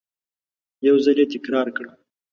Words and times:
یو 0.87 0.95
ځل 1.03 1.17
یې 1.21 1.25
تکرار 1.33 1.67
کړه! 1.77 1.91